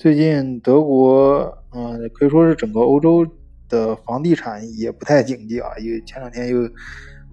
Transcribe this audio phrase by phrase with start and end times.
[0.00, 1.42] 最近德国，
[1.74, 3.22] 嗯，可以说是整个欧洲
[3.68, 5.68] 的房地产也不太景气啊。
[5.78, 6.66] 因为前两天又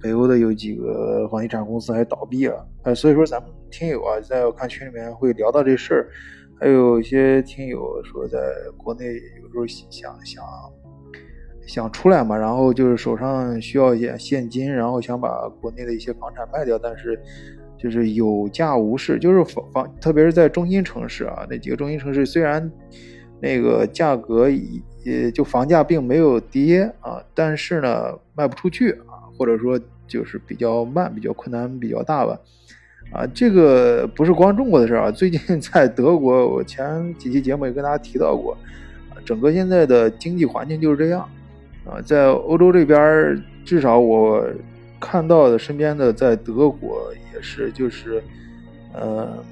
[0.02, 6.10] 北欧的有几个房地产公司还倒闭了，呃，所以说咱们听友啊，在我看群里面会聊到这事儿。
[6.60, 8.38] 还有一些听友说，在
[8.76, 10.54] 国内有时候想想
[11.66, 17.18] 想出来嘛，然后就是手上需要一点现金，然后想把国内的一些房产卖掉，但是。
[17.78, 22.72] 就是有价无市，就是房房，特别是在中心城市啊，那几个中心城市虽然
[23.40, 24.50] 那个价格
[25.04, 32.40] 也就房价并没有跌啊，但是呢卖不出去啊，或者说就是比较慢，比较困难比较大吧。
[33.12, 38.58] 啊，这个不是光中国的事儿啊，最近 在德国，我前几期节目也跟大家提到过，
[39.24, 41.22] 整个现在的经济环境就是这样
[41.86, 44.44] 啊，在欧洲这边至少我。
[45.00, 48.22] 看到的身边的在德国也是，就是，
[48.94, 49.44] 呃，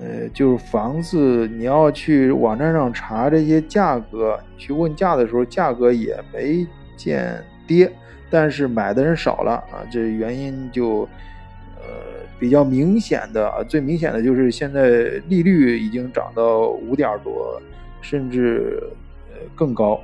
[0.00, 6.66] 呃，就是房子你要去网站上查这些价格，去问价的时候价格也没
[6.96, 7.90] 见跌，
[8.30, 11.08] 但是买的人少了啊，这原因就，
[11.76, 17.60] 呃，比较明显的啊，最明显的就是现在利率已经涨到五点多，
[18.00, 18.80] 甚至
[19.30, 20.00] 呃更高，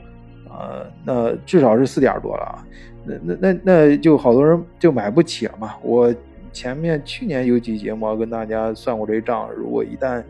[0.52, 2.66] 啊，那至少是四点多了啊。
[3.04, 5.74] 那那那那就好多人就买不起了嘛。
[5.82, 6.14] 我
[6.52, 10.22] 前面去年有几节目跟大家算过这账，如果一旦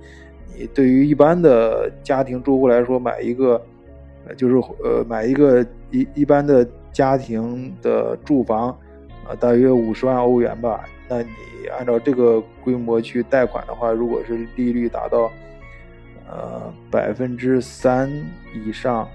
[0.57, 3.61] 你对于一般的家庭住户来说买一个，
[4.27, 8.69] 呃，就是呃买一个一一般的家庭的住房，
[9.27, 10.85] 啊，大约五十万欧元吧。
[11.09, 11.29] 那你
[11.77, 15.31] 按照这个规模去贷款的话，如果是利率达到
[16.31, 18.11] 呃百分之三
[18.55, 19.07] 以上，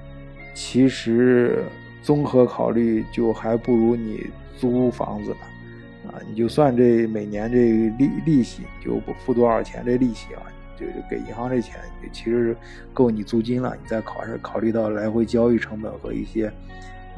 [0.58, 1.63] 其实。
[2.03, 4.27] 综合考虑，就还不如你
[4.58, 7.58] 租房子呢，啊，你就算这每年这
[7.97, 10.41] 利利息就不付多少钱，这利息啊，
[10.80, 11.81] 就给银行这钱，
[12.14, 12.55] 其实
[12.94, 13.75] 够你租金了。
[13.81, 16.49] 你再考虑考虑到来回交易成本和一些，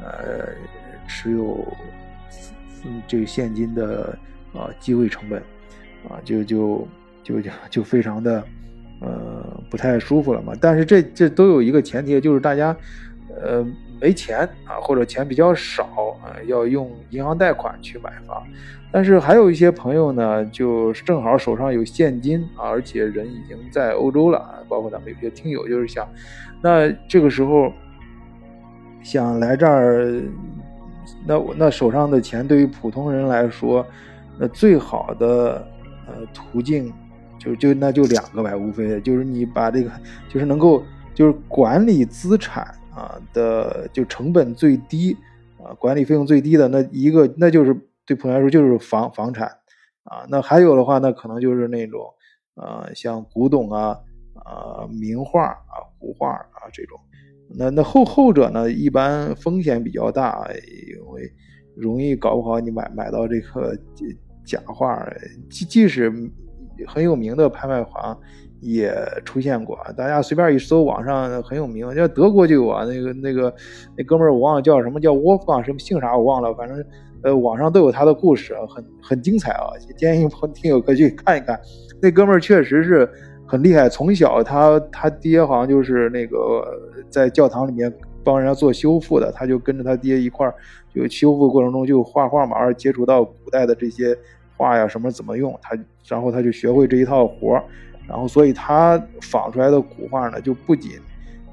[0.02, 0.48] 呃，
[1.06, 1.64] 持有
[2.84, 4.18] 嗯这个现金的
[4.52, 5.40] 啊机会成本，
[6.08, 6.88] 啊，就就
[7.22, 8.44] 就就 就非常的
[9.00, 10.52] 呃不太舒服了嘛。
[10.60, 12.76] 但是这这都有一个前提，就是大家
[13.42, 13.66] 呃。
[14.02, 15.84] 没钱啊，或者钱比较少
[16.22, 18.42] 啊，要用银行贷款去买房。
[18.90, 26.08] 但是还有一些朋友呢，就正好手上有现金啊，而且人已经在欧洲了，包括咱们有些听友就是想，
[26.62, 27.70] 那这个时候
[29.02, 30.22] 想来这儿，
[31.26, 33.86] 那我那手上的钱对于普通人来说，
[34.38, 35.68] 那最好的
[36.06, 36.90] 呃途径
[37.38, 39.90] 就就那就两个呗，无非就是你把这个
[40.26, 40.82] 就是能够
[41.14, 42.66] 就是管理资产。
[42.94, 45.16] 啊的就成本最低
[45.62, 47.74] 啊，管理费用最低的那一个，那就是
[48.06, 49.48] 对普通来说就是房房产
[50.04, 50.26] 啊。
[50.28, 52.00] 那还有的话，那可能就是那种
[52.54, 53.96] 呃，像古董啊
[54.34, 56.98] 啊、名画啊、古画啊这种。
[57.52, 60.46] 那那后后者呢，一般风险比较大，
[60.96, 61.32] 因为
[61.76, 63.76] 容易搞不好你买买到这个
[64.44, 65.04] 假画，
[65.50, 66.12] 即即使
[66.86, 68.18] 很有名的拍卖行。
[68.60, 68.94] 也
[69.24, 69.78] 出现过！
[69.96, 72.84] 大家随便一搜，网上很有名，叫德国就有啊。
[72.84, 73.52] 那个那个
[73.96, 76.84] 那哥们儿我忘了叫什么，叫沃夫啊，什么姓啥我忘了，反正
[77.22, 79.72] 呃网上都有他的故事，很很精彩啊。
[79.96, 81.58] 建议听友可以去看一看。
[82.02, 83.08] 那哥们儿确实是
[83.46, 86.62] 很厉害，从小他他爹好像就是那个
[87.08, 87.90] 在教堂里面
[88.22, 90.54] 帮人家做修复的，他就跟着他爹一块儿，
[90.94, 94.14] 就修复过程中就画画嘛，而接触到古代的这些
[94.56, 95.74] 画呀什么怎么用，他
[96.06, 97.64] 然后他就学会这一套活儿。
[98.10, 100.98] 然后，所以他仿出来的古画呢，就不仅，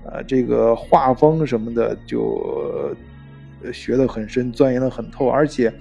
[0.03, 2.95] 呃，这个画风什么的就
[3.71, 5.71] 学得很深，钻研得很透，而且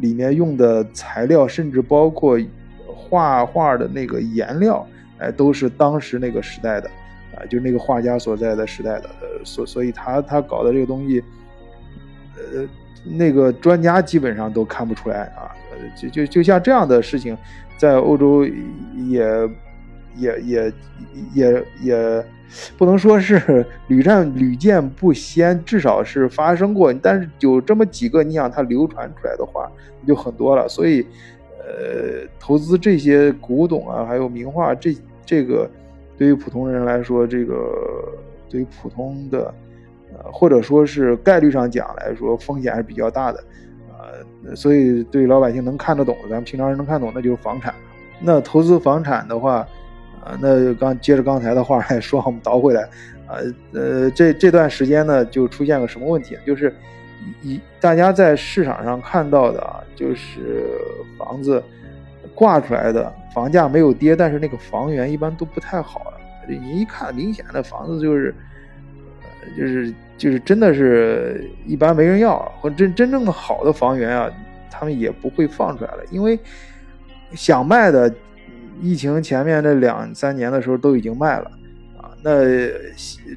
[0.00, 2.36] 里面用的材料，甚至包括
[2.84, 4.84] 画画的那个颜料，
[5.18, 6.90] 哎，都是当时那个时代的，
[7.36, 9.08] 啊，就那个画家所在的时代的，
[9.44, 11.22] 所所以他他搞的这个东西，
[12.34, 12.66] 呃，
[13.04, 15.54] 那个专家基本上都看不出来啊，
[15.96, 17.38] 就就就像这样的事情，
[17.76, 18.44] 在欧洲
[19.08, 19.48] 也。
[20.18, 20.72] 也也
[21.34, 22.24] 也也
[22.76, 26.92] 不能说是 屡战屡见不鲜，至少是发生过。
[26.92, 29.70] 但是有这么几个，你想它流传出来的话，
[30.06, 30.66] 就很多了。
[30.68, 31.06] 所以，
[31.58, 35.70] 呃，投资这些古董啊，还有名画，这这个
[36.16, 37.54] 对于普通人来说，这个
[38.48, 39.52] 对于普通的，
[40.12, 43.44] 呃，或者说是概率上讲来说，风险还是比较大的，
[44.46, 47.74] 呃，所以对老百姓能看得懂，咱们平常人能看懂，那就是房产。
[48.20, 49.68] 那投资房产的话。
[50.24, 52.82] 啊，那刚接着刚才的话来说， 我们倒回来，
[53.26, 53.38] 啊，
[53.72, 56.36] 呃，这这段时间呢，就出现个什么问题？
[56.46, 56.74] 就是
[57.42, 60.80] 一大家在市场上看到的啊，就是
[61.18, 61.62] 房子
[62.34, 66.18] 挂出来的房价没有跌，但是那个房源一般都不太好了，
[66.48, 68.34] 你一看明显的房子就是，
[69.22, 74.30] 呃，就是就是真的是一般没人要，或真真正的好的房源啊，
[74.70, 76.38] 他们也不会放出来了，因为
[77.34, 78.12] 想卖的，
[78.80, 81.50] 疫情前面那两三年的时候都已经卖了
[81.96, 82.44] 啊，那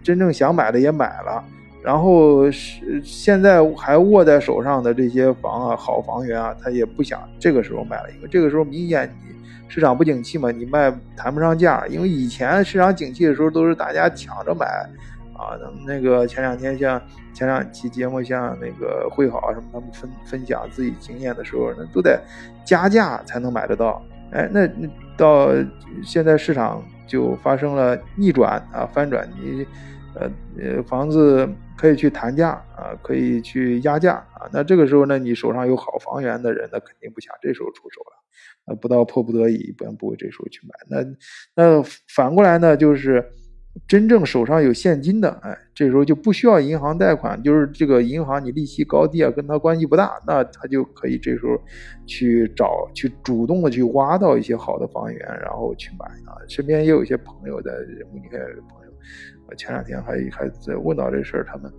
[0.03, 1.43] 真正想买的也买了。
[1.83, 9.35] 然后是现在还握在手上的这些房啊，好房源啊，他也不想这个时候卖了，因为这个时候明显你
[9.67, 11.87] 市场不景气嘛，你卖谈不上价。
[11.87, 14.67] 因为以前市场景气的时候都是大家抢着买，
[15.33, 17.01] 啊，那个前两天像
[17.33, 22.21] 前两期节目像那个会好啊什么，他们分分享自己经验的时候，那都得
[22.63, 23.99] 加价才能买得到。
[24.31, 24.67] 哎，那
[25.17, 25.49] 到
[26.03, 29.65] 现在市场就发生了逆转啊，翻转，你
[30.15, 31.49] 呃呃房子。
[31.77, 34.47] 可以去谈价啊，可以去压价啊。
[34.53, 38.23] 那这个时候呢，你手上有好房源的人，那肯定不想这时候出手了。
[38.67, 40.75] 那，不到迫不得已，一般不会这时候去买。
[40.87, 41.03] 那
[41.55, 43.33] 那反过来呢，就是
[43.87, 51.57] 真正手上有现金的，哎，这时候就不需要银行贷款，就是这个银行你利息高低啊，跟他关系不大，那他就可以这时候
[52.05, 56.35] 去找，去主动的去挖到一些好的房源，然后去买啊。
[56.47, 57.71] 身边也有一些朋友在
[58.11, 58.91] 慕尼黑的朋友。
[59.57, 61.73] 前两天还还在问到这事儿，他们，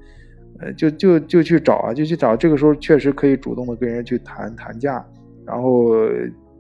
[0.61, 2.37] 呃，就就就去找啊，就去找。
[2.37, 5.03] 这个时候确实可以主动的跟人去谈谈价，
[5.47, 5.91] 然后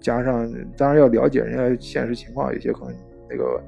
[0.01, 2.95] 加上当然要了解人家现实情况，有些可能
[3.29, 3.63] 那个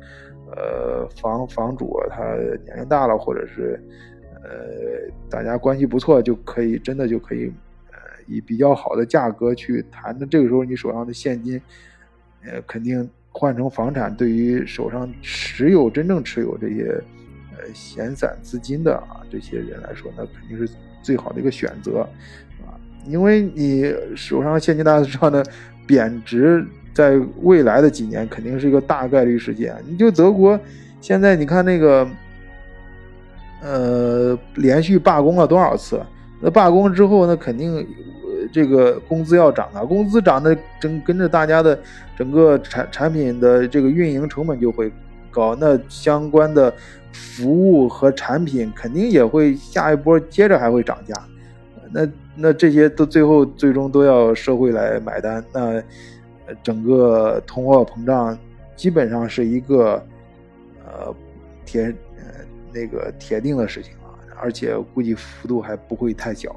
[0.57, 2.35] 呃房房主他
[2.65, 3.81] 年龄大了，或者是
[4.43, 7.53] 呃大家关系不错，就可以真的就可以
[7.91, 10.17] 呃以比较好的价格去谈。
[10.19, 11.61] 那这个时候你手上的现金，
[12.45, 17.03] 呃肯定换成房产，对于手上持有真正持有这些。
[17.57, 20.69] 呃，闲散资金的啊，这些人来说，那肯定是
[21.01, 22.01] 最好的一个选择，
[22.67, 22.75] 啊，
[23.07, 25.41] 因为你手上现金大家知道呢，
[25.87, 29.75] 贬值在未来的几年肯定是一个大概率事件。
[29.87, 30.59] 你就德国
[31.01, 32.09] 现在你看那个，
[33.61, 36.01] 呃，连续罢工了多少次？
[36.41, 37.87] 那罢工之后，那肯定
[38.53, 41.79] 这个工资要涨啊，工资涨的跟跟着大家的
[42.17, 44.91] 整个产产品的这个运营成本就会
[45.31, 46.73] 高，那相关的。
[47.17, 51.15] 服务和产品肯定也会下一波，接着还会涨价，
[51.93, 55.81] 那那这些都最后最终都要社会来买单，那
[56.63, 58.39] 整个通货膨胀
[58.77, 60.03] 基本上是一个
[60.85, 61.15] 呃
[61.65, 61.85] 铁
[62.17, 62.25] 呃
[62.73, 66.51] 那个铁定的事情啊，而且估计幅度还不会太小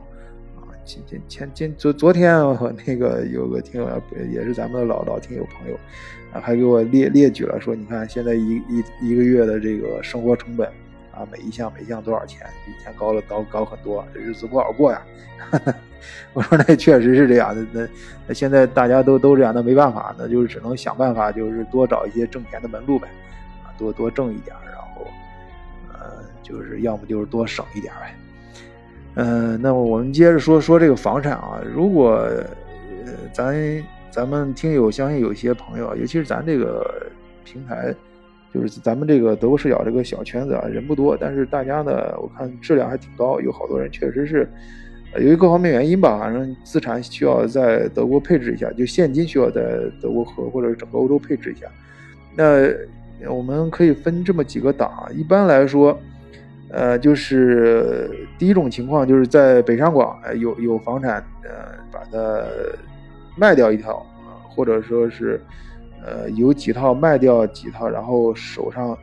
[0.55, 0.71] 啊。
[0.85, 4.01] 前前前前昨昨天我那个有个听友
[4.31, 5.77] 也是咱们的老老听友朋友。
[6.33, 10.69] 啊，还给我列列举了，说你看现在一一一个月的这个生活成本，
[11.17, 15.01] 啊，每一项每一项多少钱，比以前高了高高很多，这日子不好过呀。
[16.33, 17.87] 我说那确实是这样的，那
[18.27, 23.07] 那现在大家都都这样，那没办法，那就是只能想办法，就是多找一些挣钱的门路呗，
[23.63, 25.07] 啊，多多挣一点，然后，
[25.93, 28.15] 呃，就是要么就是多省一点呗。
[29.15, 33.83] 嗯，那么我们接着说说这个房产啊，如果呃咱。
[34.09, 37.05] 咱们听友相信有些朋友，尤其是咱这个
[37.45, 37.93] 平台，
[38.53, 44.49] 就是咱们这个德国视角这个小圈子啊，人不多，但是大家呢，我看质量还挺高，有好多人确实是，
[45.15, 49.61] 由于各方面原因吧，反正资产需要在德国配置一下，就现金需要在
[50.01, 51.67] 德国和或者整个欧洲配置一下。
[52.35, 55.99] 那我们可以分这么几个档，一般来说，
[56.69, 62.43] 呃，就是第一种情况就是在北上广有有房产，呃，把它。
[63.39, 64.03] 卖掉一套，
[64.49, 65.39] 或者说是，
[66.03, 68.97] 呃，有几套卖掉几套，然后手上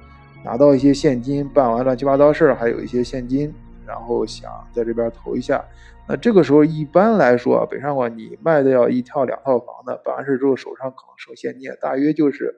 [0.44, 3.52] 拿到一些现金，办完乱七八糟事儿，还有一些现金，
[3.86, 5.64] 然后想在这边投一下。
[6.06, 12.54] 那这个时候一般来说，北上广你卖掉一套两套房的，办完事之后手上可能剩现金，大约就是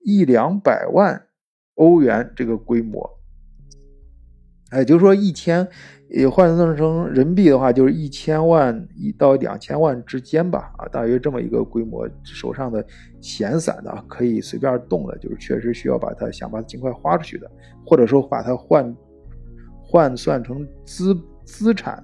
[0.00, 1.26] 一两百万
[1.74, 3.10] 欧元这个规模。
[4.72, 5.66] 哎，就是说一千。
[6.14, 12.06] 也换算成人民币的话，就是一千万一到两千万之间吧，啊，大约这么一个规模。
[12.22, 12.84] 手上的
[13.18, 17.50] 闲散的可以随便动的，就是确实需要把它想把它尽快花出去的，
[17.86, 18.94] 或者说把它换
[19.82, 21.94] 换算成资资产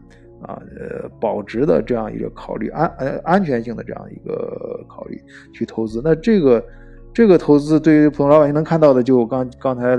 [0.41, 5.23] 啊，呃，保值的这样一个考虑，安呃安全性的这样一个考虑
[5.53, 6.01] 去投资。
[6.03, 6.65] 那这个
[7.13, 9.99] 这个投资对于普通老百姓能看到的，就刚刚才。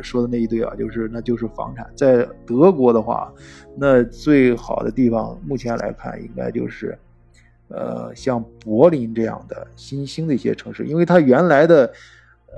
[0.00, 1.84] 说的那一堆啊，就是那就是房产。
[1.94, 3.32] 在德国的话，
[3.76, 6.96] 那最好的地方目前来看，应该就是，
[7.68, 11.92] 呃，像柏林这样的新兴的一些城市，因为它原来的，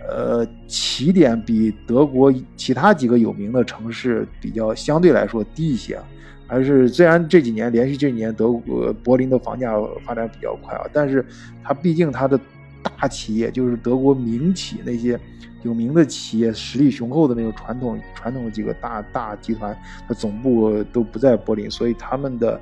[0.09, 5.99] 呃，起点比德国其他几个有名的城市比较相对来说低一些。
[6.47, 9.73] 还是虽然这几年连续这几年德国柏林的房价
[10.05, 11.25] 发展比较快啊，但是
[11.63, 12.39] 它毕竟它的
[12.83, 15.19] 大企业，就是德国民企那些
[15.65, 22.61] 有名的企业，实力雄厚的那种传统传统的几个大大集团，它总部都不在柏林，所以他们的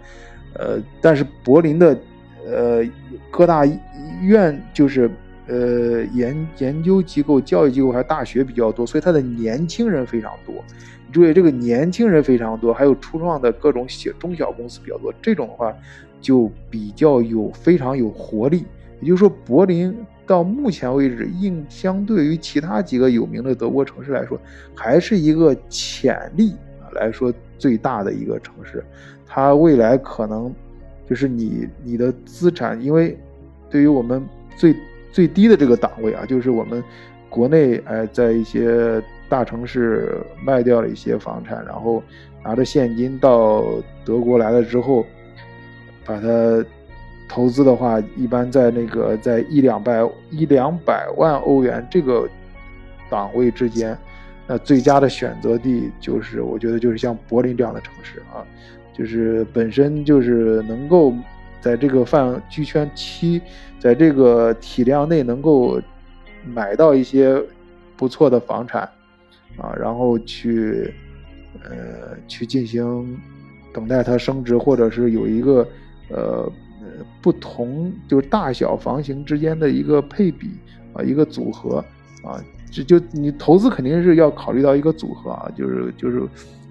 [0.55, 1.99] 呃，但是柏林的
[2.47, 2.83] 呃
[3.31, 3.79] 各大医
[4.23, 5.11] 院就是
[5.49, 10.55] 呃研研究机构、教育机构还有大学比较多，所以它的年轻人非常多。
[11.07, 15.75] 你注意，这个年轻人非常多，还有初创的各种小中小公司比较多，这种的话
[16.21, 18.65] 就比较有非常有活力。
[19.01, 19.93] 也就是说，柏林
[20.27, 24.41] 到目前为止，应相对于其他几个有名的德国城市来说，
[24.75, 26.55] 还是一个潜力
[26.93, 28.85] 来说最大的一个城市。
[29.27, 30.55] 它未来可能
[31.09, 33.19] 就是你你的资产，因为
[33.71, 34.23] 对于我们
[34.57, 34.75] 最
[35.11, 36.83] 最低的这个档位啊，就是我们
[37.29, 39.03] 国内哎在一些。
[39.29, 42.03] 大城市卖掉了一些房产，然后
[42.45, 43.65] 拿着现金到
[44.05, 45.07] 德国来了之后，
[46.05, 46.63] 把它
[47.29, 52.29] 投资的话，一般在那个在一两百一两百万欧元这个
[53.11, 53.97] 档位之间，
[54.47, 58.45] 那最佳的选择地就是我觉得就是像柏林这样的城市啊，
[58.93, 61.13] 就是本身就是能够
[61.61, 63.41] 在这个范居圈期，
[63.79, 65.81] 在这个体量内能够
[66.45, 67.43] 买到一些
[67.97, 68.89] 不错的房产。
[69.59, 70.91] 啊，然后去，
[71.63, 73.21] 呃，去进行
[73.71, 75.69] 等待它升值，或者是有一个
[76.09, 76.51] 呃
[77.21, 80.51] 不同就是大小房型之间的一个配比
[80.93, 81.85] 啊，一个组合
[82.23, 86.23] 啊，这就你投资肯定是要考虑到一个组合啊，就是就是，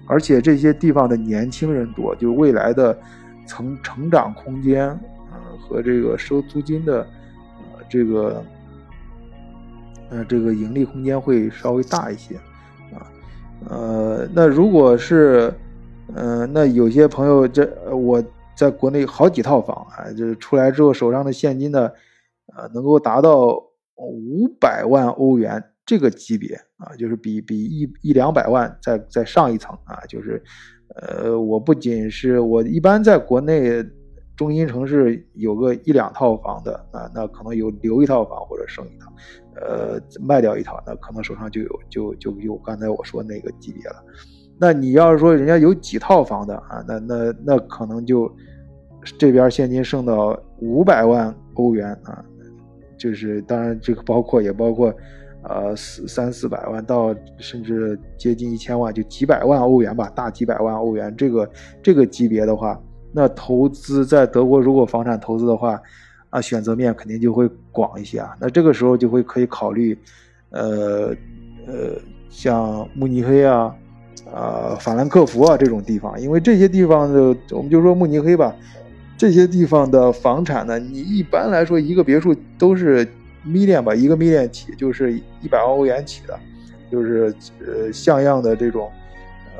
[0.06, 2.96] 而且这些地方的年轻人多，就是未来的
[3.46, 8.44] 成成长空间啊和这个收租金的呃这个
[10.10, 12.36] 呃这个盈利空间会稍微大一些。
[12.94, 13.06] 啊
[13.68, 15.54] 呃，那如果是，
[16.16, 17.64] 嗯，那有些朋友这
[17.94, 18.20] 我
[18.54, 21.90] 在国内好几套房啊，就是出来之后手上的现金呢，
[22.56, 23.54] 呃，能够达到
[23.96, 30.42] 五百万欧元这个级别啊，就是比比一一两百万再再上一层啊，就是，
[30.96, 33.84] 呃，我不仅是我一般在国内。
[34.34, 39.12] 中心城市有个一两套房的啊，那可能有留一套房或者剩一套，
[39.54, 44.02] 呃，卖掉一套，那可能手上就有就就有刚才我说那个级别了。
[44.58, 48.30] 那你要是说人家有几套房的啊，那那那可能就
[49.18, 52.24] 这边现金剩到五百万欧元啊，
[52.96, 54.94] 就是当然这个包括也包括
[55.42, 61.50] 呃四三四百万到甚至接近一千万，就几百万欧元吧，大几百万欧元这个
[61.82, 62.80] 这个级别的话。
[63.14, 65.78] 那投资在德国，如果房产投资的话，
[66.30, 68.34] 啊，选择面肯定就会广一些啊。
[68.40, 69.98] 那这个时候就会可以考虑，
[70.48, 71.08] 呃
[71.66, 73.76] 呃，像慕尼黑啊、
[74.30, 78.54] 啊法兰克福啊这种地方，因为这些地方的，我们就说慕尼黑吧，
[79.16, 83.06] 这些地方的房产呢，你一般来说一个别墅都是
[83.46, 86.38] million 吧，一个 million 起，就是一百万欧元起的，
[86.90, 87.34] 就是
[87.66, 88.90] 呃像样的这种，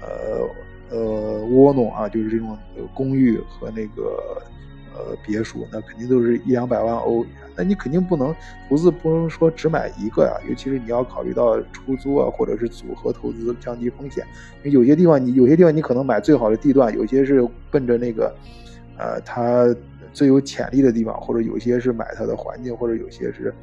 [0.00, 0.46] 呃。
[0.94, 2.54] 呃，窝囊啊，就是这种
[2.92, 4.42] 公寓和那个
[4.94, 7.32] 呃别墅，那肯定都是一两百万欧元。
[7.54, 8.34] 那你肯定不能
[8.68, 10.32] 投资，不能说只买一个呀。
[10.48, 14.26] 尤其是你要考虑到出租啊，或者是组合投资，降低风险。
[14.62, 18.34] 因为有些地方你有些地方你可能买最好的地段，有些是奔着那个
[18.96, 19.66] 呃它
[20.12, 23.54] 最有潜力的地方，或者有些是买它的环境，或者有些是。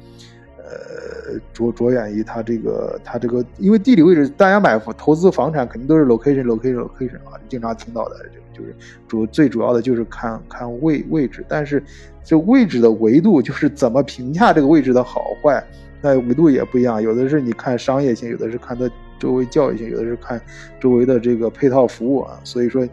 [0.70, 8.16] 呃，着着眼于它这个，它这个，因为地理位置，大家买投资房产肯定都是 location，location，location 啊，经常听到的，
[8.54, 8.76] 就就是
[9.08, 11.82] 主最主要的就是看看位位置，但是
[12.22, 15.60] 这位置的维度就是怎么评价这个位置的好坏，
[16.00, 20.40] 那维度也不一样，有的是你看商业性，有的是看它周围教育性，有的是看
[20.78, 22.86] 周围的这个配套服务啊，所以说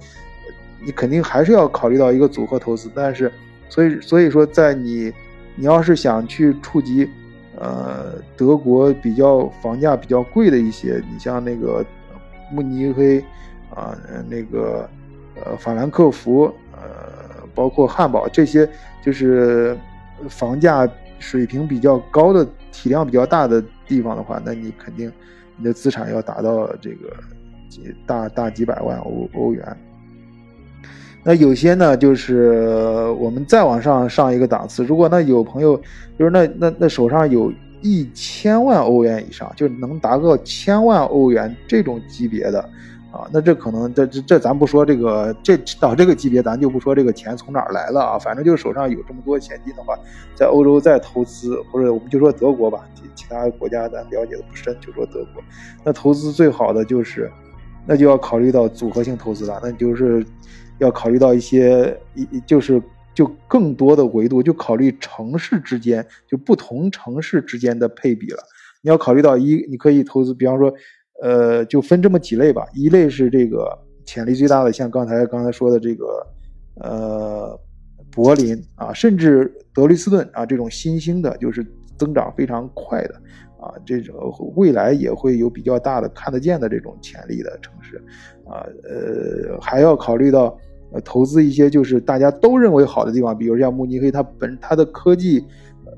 [0.83, 3.31] 你肯定还是要考虑到一个组合投资，但是
[3.69, 5.13] 所以所以说在你
[5.55, 7.07] 你要是想去触及。
[7.59, 11.83] 呃，德国比较房价比较贵的一些，你像那个
[12.51, 13.19] 慕尼黑
[13.73, 13.97] 啊，
[14.29, 14.87] 那个
[15.43, 18.69] 呃法兰克福，呃，包括汉堡这些，
[19.03, 19.75] 就是
[20.29, 20.87] 房价
[21.19, 25.11] 水平比较高的、体量比较大的地方的话，那你肯定
[25.55, 27.11] 你的资产要达到这个
[27.69, 29.77] 几大大几百万欧欧元。
[31.27, 34.85] 那有些呢，就是我们再往上上一个档次。
[34.85, 35.75] 如果那有朋友，
[36.17, 42.61] 就是那那那手上有一千万欧元以上，就能达到千万欧元这种级别的，
[43.11, 49.99] 啊，那这可能这这这咱不说这个，这到这个级别咱就不说这个钱从哪儿来了啊，反正就手上有这么多现金的话，
[50.33, 55.43] 在欧洲再投资，或者我们就说德国吧，其其他国家咱了解的不深，就说德国，
[55.83, 57.29] 那投资最好的就是，
[57.87, 60.25] 那就要考虑到组合性投资了，那就是。
[60.79, 62.79] 要考虑到一些一就是
[63.11, 68.37] 就更多的维度就考虑城市之间就不同城市之间的配比了。
[68.83, 70.71] 你要考虑到一，你可以投资，比方说，
[71.23, 72.63] 呃，就分这么几类吧。
[72.75, 73.75] 一类是这个
[74.05, 76.27] 潜力最大的，像刚才刚才说的这个，
[76.75, 77.59] 呃，
[78.11, 81.65] 柏林啊，甚至德累斯顿啊这种新兴的，就是
[81.97, 83.19] 增长非常快的
[83.59, 84.15] 啊，这种
[84.55, 87.97] 未来也会有比较大的看得见的这种潜力的城市
[88.45, 90.57] 啊，呃，还要考虑到。
[90.89, 95.43] 呃，投资一些就是大家都认为好的地方，比如像慕尼黑，它本它的科技，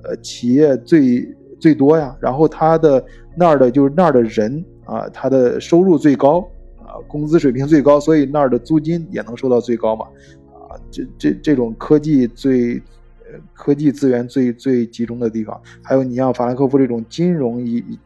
[0.03, 1.23] 呃，企业最
[1.59, 3.05] 最多呀，然后它的
[3.37, 6.39] 那儿的就是那儿的人啊，他的收入最高
[6.79, 10.07] 啊，工资水平最高，所以那儿的租金也能收到最高嘛，
[10.47, 12.81] 啊，这这这种科技最，
[13.53, 17.97] 科技资源最最集中的地方，还有你像法兰克福这种金融一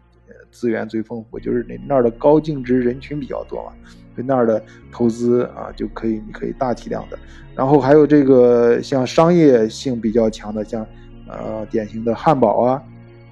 [0.52, 3.72] 资源最丰富，就是那那儿的高净值人群比较多嘛。
[4.16, 7.18] 对那儿的投资啊，就可以，你可以大体量的，
[7.56, 10.86] 然后还有这个像商业性比较强的，像
[11.28, 12.84] 呃典型的汉堡啊，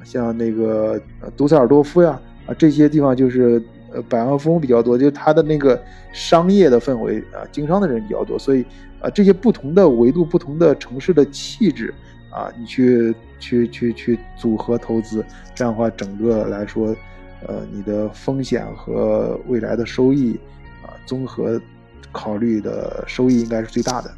[0.03, 0.99] 像那个
[1.37, 5.79] 杜塞尔多夫呀啊这些地方就是呃百万富翁比较多，就它的那个
[6.11, 8.65] 商业的氛围啊，经商的人比较多，所以
[9.01, 11.93] 啊这些不同的维度、不同的城市的气质
[12.29, 16.95] 啊，你去去去去组合投资，这样的话整个来说，
[17.47, 20.39] 呃你的风险和未来的收益。
[20.83, 21.61] 啊综合
[22.11, 24.11] 考虑的收益应该是最大的。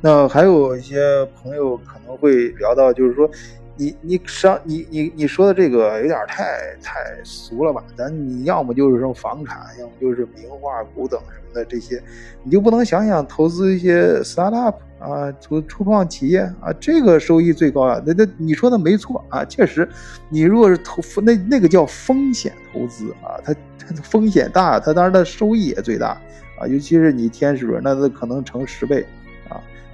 [0.00, 3.28] 那还有一些朋友可能会聊到，就是说，
[3.76, 7.84] 你你上你你你说的这个有点太太俗了吧？
[7.96, 12.02] 咱你要么就是说房产，要么就是名画、古董什么的这些，
[12.42, 18.02] 你就不能想想投资一些 startup 啊，初初创企业啊，这个收益最高啊？
[18.06, 19.88] 那那你说的没错啊，确实，
[20.30, 26.18] 你如果是投那那个叫风险投资啊，它它风险大，它当然它收益也最大。
[26.58, 29.04] 啊，尤其是你天使轮，那都可能成十倍，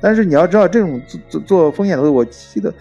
[0.02, 2.75] 但是你要知道，这种做做做风险投资，我记得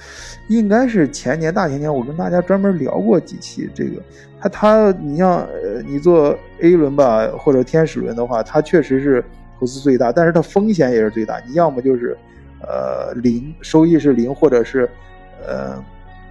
[0.47, 4.01] 应该是前年大前年，我跟大家专门聊过几期这个。
[4.39, 9.23] 他他，你像呃，你做 A 轮吧，或者天使轮的话，它确实是
[9.59, 11.39] 投资最大，但是它风险也是最大。
[11.47, 12.17] 你要么就是
[12.61, 14.89] 呃零收益是零，或者是
[15.47, 15.85] 呃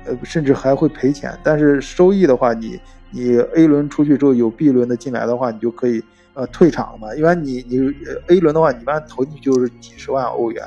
[0.07, 1.33] 呃甚至还会赔钱。
[1.45, 2.81] 但是收益的话，你
[3.13, 6.03] 你 A 轮出去之后有 B 轮的进来的话，你就可以。
[6.41, 7.77] 呃，退场嘛，一般你你
[8.29, 10.65] A 轮的话，你一般投进去就是几十万欧元，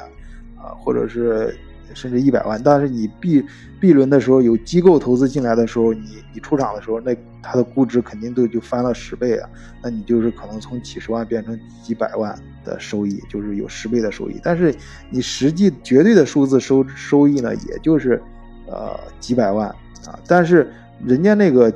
[0.55, 1.57] 啊，或者是
[1.95, 2.61] 甚至一百万。
[2.63, 3.43] 但是你 B
[3.81, 9.49] B 轮的时候有机构投资进来的时候，你你出场的时候，那它的估值肯定都就翻了十倍啊。
[9.81, 14.39] 那你就是可能从几十万变成几百万的收益，就是有十倍的收益。
[14.43, 14.75] 但是
[15.09, 18.21] 你实际绝对的数字收收益呢，也就是
[18.67, 19.67] 呃几百万
[20.05, 20.19] 啊。
[20.27, 20.71] 但是
[21.03, 21.73] 人家那个。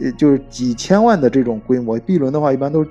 [0.00, 2.90] 呃，就是几千万的这种规模，B 轮的话一般都是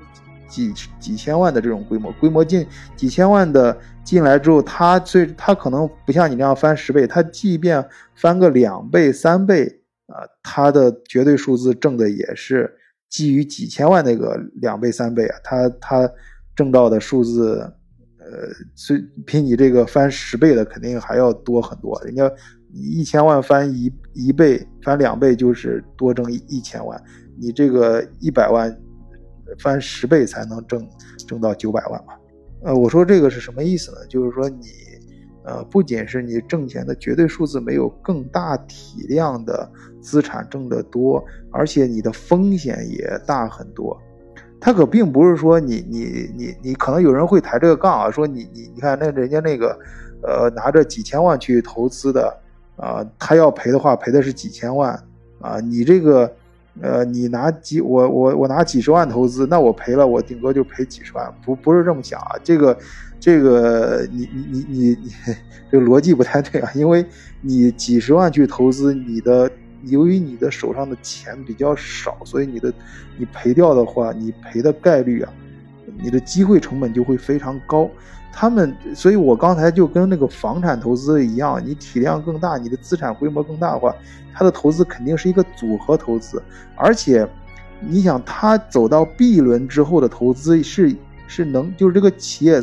[0.49, 12.69] 几几千万的这种规模，规模进几千万的进来之后，它最它可能不像你那样翻十倍，它即便翻个两倍三倍啊，它的绝对数字挣的也是
[13.09, 16.12] 基于几千万那个两倍三倍啊，它它
[16.55, 17.59] 挣到的数字，
[18.17, 18.27] 呃，
[18.75, 22.29] 所以比你这个翻十倍的肯定还要多很多，人家。
[22.71, 27.01] 你一千万翻一一倍，翻两倍就是多挣一一千万。
[27.36, 28.75] 你这个一百万
[29.58, 30.88] 翻十倍才能挣
[31.27, 32.13] 挣到九百万嘛？
[32.63, 33.97] 呃，我说这个是什么意思呢？
[34.08, 34.67] 就是说你
[35.45, 39.67] 呃，不仅是你挣钱的绝对数字没有更大体量的
[39.99, 43.99] 资产挣得多，而且你的风险也大很多。
[44.60, 49.79] 它可并不是说你你你你可能有人会抬这个杠啊，说你你你看那人家那个
[50.21, 52.38] 呃拿着几千万去投资的。
[52.79, 54.97] 啊，他要赔的话，赔的是几千万
[55.41, 55.59] 啊！
[55.59, 56.33] 你这个，
[56.81, 62.39] 呃，你拿几我我我拿几十万投资，那我赔了，我顶多就赔几十万，不不是这么想啊！
[62.41, 62.77] 这个，
[63.19, 65.11] 这个，你你你你你，
[65.69, 66.71] 这个逻辑不太对啊！
[66.73, 67.05] 因为
[67.41, 69.51] 你几十万去投资，你的
[69.83, 72.73] 由于你的手上的钱比较少，所以你的
[73.17, 75.33] 你赔掉的话，你赔的概率啊，
[76.01, 77.89] 你的机会成本就会非常高。
[78.31, 83.93] 他们，所以我刚才就跟那个房产投资一样，你体量更大，你的资产规模更大的话，
[84.33, 86.41] 它的投资肯定是一个组合投资。
[86.75, 87.27] 而且，
[87.81, 90.95] 你想，他走到 B 轮之后的投资是
[91.27, 92.61] 是能，就是这个企业，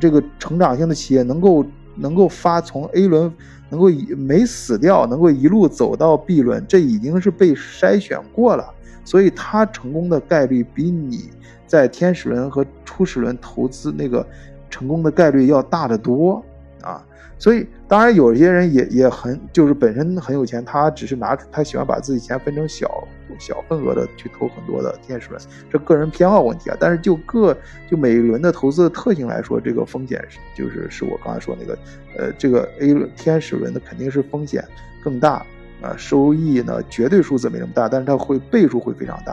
[0.00, 3.30] 这个成长性的企业能够能够发从 A 轮
[3.68, 8.64] 能够没死掉，能够一路走到 B 轮，这已经是被筛选过了，
[9.04, 11.30] 所以它成功的概率比你
[11.66, 14.26] 在天使轮和初始轮投资那个。
[14.70, 16.44] 成功的概率要大得多
[16.82, 17.04] 啊。
[17.38, 23.06] 所以，当然有些人也也很，就是本身很有钱，他只是拿他喜欢把自己钱分成小
[23.38, 26.76] 小份额的去投很多的天使轮，这个人偏好问题啊。
[26.80, 27.54] 但是就各
[27.90, 31.78] 就每一轮的投资的特性来说，这个风险是就是是我刚才说那个，
[32.16, 34.64] 呃，这个 A 轮天使轮的肯定是风险
[35.04, 35.44] 更大
[35.82, 39.32] 啊，收益呢绝对数字没那么大，但是它会倍数会非常大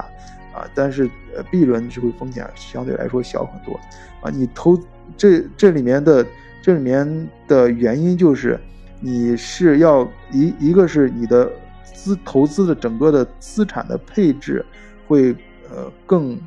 [0.53, 0.67] 啊。
[0.75, 3.79] 但是呃 B 轮是会风险相对来说小很多
[4.19, 4.29] 啊。
[4.29, 4.77] 你投
[5.17, 6.25] 这这里面的。
[6.65, 8.57] 这里面的原因就是，
[9.01, 11.51] 你是要一一个是你的
[11.83, 14.65] 资投资的整个的资产的配置
[15.05, 15.33] 会
[15.69, 16.39] 呃更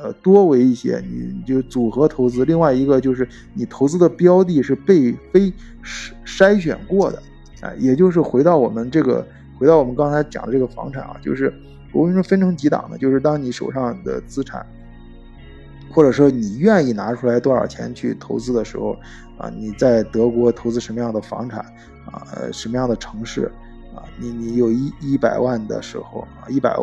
[0.00, 2.44] 呃多为一些，你就组合投资。
[2.44, 7.20] 另外一个就是你投资的标的是被非筛筛选过的，
[7.60, 9.26] 啊，也就是回到我们这个
[9.58, 11.52] 回到我们刚才讲的这个房产啊，就是
[11.92, 12.96] 我为什么分成几档呢？
[12.96, 14.64] 就是当你手上的资产。
[15.90, 18.96] 或者说你愿意拿出来多少钱去投资的时候，
[19.38, 21.60] 啊，你在德国投资什么样的房产，
[22.04, 23.50] 啊，什么样的城市，
[23.94, 26.76] 啊，你你有一一百万的时候，啊，一百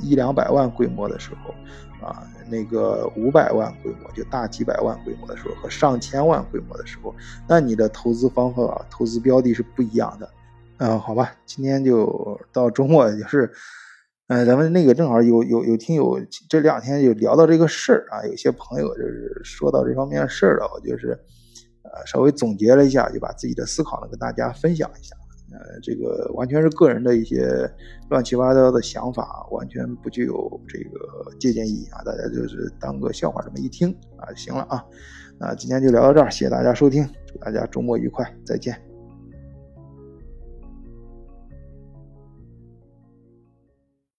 [0.00, 7.14] 一两百万规模的时候，啊，那个五百万规模就大几百万规模的时候和上千万规模的时候，
[7.48, 10.28] 那你的投资方法、投资标的是不一样的。
[10.78, 13.50] 嗯，好吧，今天就到周末也是。
[14.32, 16.18] 呃，咱们那个正好有有有听友
[16.48, 21.10] 这两天有聊到这个事儿啊，有些朋友就是说到这方面事儿了，我就是
[21.82, 25.14] 呃稍微总结了一下，就把自己的思考呢跟大家分享一下。
[25.52, 27.70] 呃，这个完全是个人的一些
[28.08, 34.82] 乱七八糟的想法，完全不具有这个借鉴意义啊，大家就是当个笑话这么一听啊就行了啊。
[35.38, 38.91] 那今天就聊到这儿，谢谢大家收听，祝大家周末愉快，再见。